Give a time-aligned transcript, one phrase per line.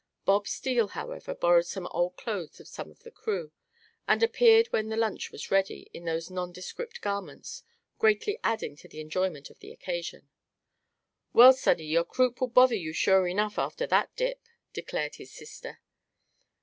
[0.25, 3.51] Bob Steele, however, borrowed some old clothes of some of the crew,
[4.07, 7.61] and appeared when the lunch was ready in those nondescript garments,
[7.99, 10.27] greatly adding to the enjoyment of the occasion.
[11.33, 14.41] "Well, sonny, your croup will bother you sure enough, after that dip,"
[14.73, 15.81] declared his sister.